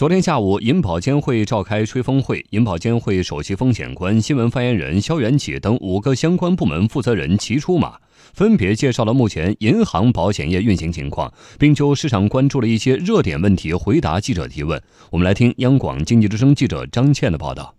[0.00, 7.98] 昨天下午，银保监会召开吹风会，银保监会首席风险官、新闻发言人肖元启等五个相关部门负责人齐出马，
[8.32, 14.82] 分别介绍了目前银行保险业运行情况，并就市场关注的一些热点问题回答记者提问。
[15.10, 17.74] 我们来听央广经济之声记者张倩的报道。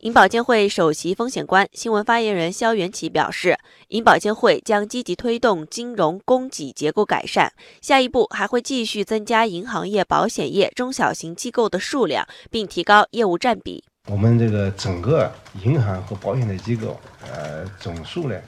[0.00, 3.58] 银保监会首席风险官、新闻发言人肖元起表示，
[3.88, 7.50] 银保监会将积极推动金融供给结构改善，
[7.80, 13.82] 下一步还会继续增加银行业、保险业中小型机构的数量，并提高业务占比。
[14.08, 15.32] 我们这个整个
[15.64, 17.00] 银行和保险的机构，
[17.32, 18.38] 呃，总数呢。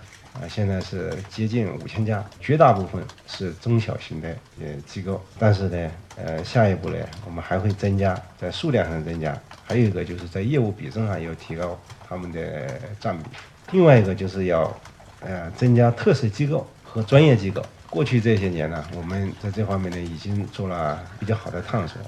[0.41, 4.29] 啊，现在是接近五千家，绝大部分是中小型的
[4.61, 5.21] 呃机构。
[5.39, 11.77] 但是呢，呃，下一步呢，我们还会增加在数量上增加，还有一个就是在业务比重上要提高
[12.09, 13.25] 他们的占比。
[13.73, 14.73] 另外一个就是要
[15.21, 17.61] 呃增加特色机构和专业机构。
[17.91, 21.99] 过去这些年呢，我们在这方面呢已经做了比较好的探索。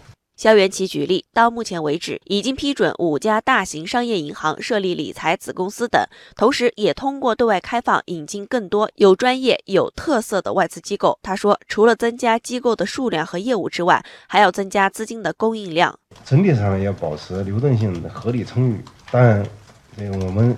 [0.41, 6.03] 肖元奇举例，到目前为止，已经批准五家大型商业银行设立理财子公司等，
[6.35, 11.19] 同时也通过对外开放引进更多有专业、有特色的外资机构。
[11.23, 15.95] 他说，除了增加机构的数量和业务之外，还要增加资金的供应量。
[16.25, 18.81] 整体上要保持流动性的合理充裕。
[19.11, 19.47] 当然，
[19.95, 20.57] 这个我们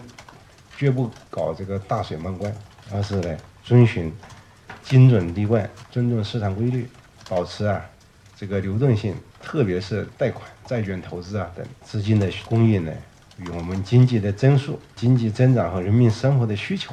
[0.79, 2.55] 绝不搞这个大水漫灌，
[2.93, 4.15] 而是呢遵循
[4.85, 6.89] 精准立万，尊重市场规律，
[7.29, 7.85] 保持啊。
[8.43, 12.93] 这个流动性，特别是贷款、债券投资啊等资金的供应呢，
[13.39, 16.93] 与我们经济的增速、经济增长和人民生活的需求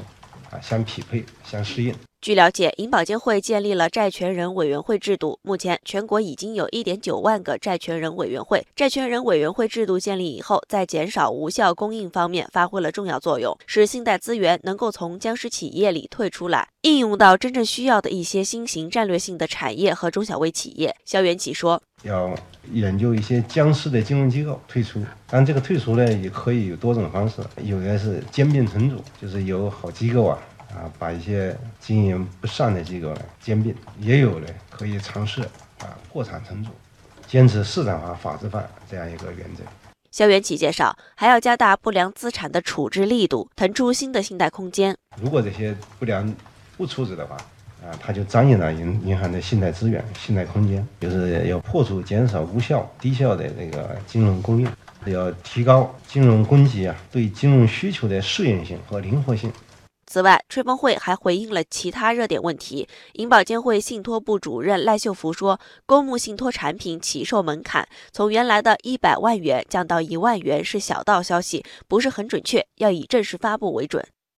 [0.52, 1.92] 啊相匹配、相适应。
[2.22, 5.40] 据了解，银保监会建立了债权人委员会制度。
[5.42, 8.68] 目前，全国已经有一点九万个债权人委员会。
[8.76, 20.94] 债权人委员会制度建立以后，在减少无效供应方面发挥了重要作用，使信贷资源能够从僵尸企业里退出来，应用到真正需要的一些新型战略性的产业和中小微企业。
[21.06, 22.36] 肖元起说：“要
[22.74, 30.38] 研究一些僵尸的金融机构退出，但这个退出呢，也可以有多种方式，有的是兼并重组，就是有好机构啊。”
[30.70, 35.42] 啊，把一些经营不善的机构呢兼并，也有呢可以尝试
[35.80, 36.70] 啊破产重组，
[37.28, 39.64] 坚持市场化、法治化这样一个原则。
[40.12, 44.96] 肖元起介绍，还要加大不良资产的处置力度，腾出新的信贷空间。
[45.22, 46.34] 如果这些不良
[46.78, 47.36] 不处置的话，
[47.82, 54.68] 啊，它就占用了银银行的信贷资源、信贷空间，就是要破除、减少无效、低效的这个金融供应，
[55.06, 59.52] 要提高金融供给啊对金融需求的适应性和灵活性。
[60.12, 62.88] 此外，吹风会还回应了其他热点问题。
[63.14, 74.04] 银保监会信托部主任赖秀福说，公募信托产品起售门槛从原来的一百万元降到一万元是小道消息，不是很准确，要以正式发布为准。